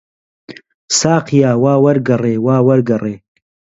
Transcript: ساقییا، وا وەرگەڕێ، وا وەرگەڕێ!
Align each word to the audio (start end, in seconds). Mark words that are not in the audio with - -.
ساقییا، 0.99 1.51
وا 1.63 1.73
وەرگەڕێ، 1.83 2.33
وا 2.45 2.57
وەرگەڕێ! 2.67 3.15